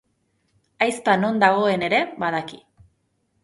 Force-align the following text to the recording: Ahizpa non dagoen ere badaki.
Ahizpa 0.85 1.13
non 1.21 1.39
dagoen 1.45 1.87
ere 1.91 2.03
badaki. 2.27 2.59